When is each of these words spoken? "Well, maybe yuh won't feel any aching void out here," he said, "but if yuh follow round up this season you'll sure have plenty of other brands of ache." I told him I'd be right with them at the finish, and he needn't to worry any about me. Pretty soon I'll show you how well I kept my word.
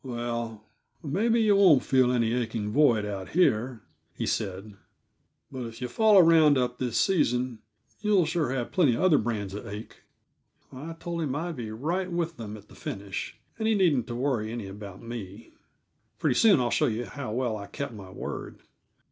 "Well, 0.03 0.63
maybe 1.03 1.39
yuh 1.41 1.55
won't 1.55 1.83
feel 1.83 2.11
any 2.11 2.33
aching 2.33 2.71
void 2.71 3.05
out 3.05 3.29
here," 3.37 3.83
he 4.15 4.25
said, 4.25 4.73
"but 5.51 5.67
if 5.67 5.79
yuh 5.79 5.87
follow 5.87 6.21
round 6.21 6.57
up 6.57 6.79
this 6.79 6.97
season 6.97 7.59
you'll 7.99 8.25
sure 8.25 8.49
have 8.49 8.71
plenty 8.71 8.95
of 8.95 9.01
other 9.03 9.19
brands 9.19 9.53
of 9.53 9.67
ache." 9.67 9.97
I 10.73 10.93
told 10.93 11.21
him 11.21 11.35
I'd 11.35 11.55
be 11.57 11.69
right 11.69 12.11
with 12.11 12.37
them 12.37 12.57
at 12.57 12.67
the 12.67 12.73
finish, 12.73 13.37
and 13.59 13.67
he 13.67 13.75
needn't 13.75 14.07
to 14.07 14.15
worry 14.15 14.51
any 14.51 14.65
about 14.65 15.03
me. 15.03 15.53
Pretty 16.17 16.33
soon 16.33 16.59
I'll 16.59 16.71
show 16.71 16.87
you 16.87 17.05
how 17.05 17.31
well 17.31 17.55
I 17.55 17.67
kept 17.67 17.93
my 17.93 18.09
word. 18.09 18.63